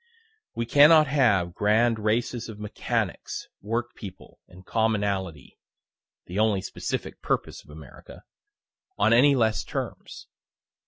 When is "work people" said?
3.61-4.39